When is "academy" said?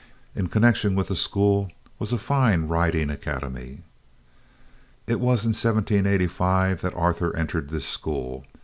3.11-3.83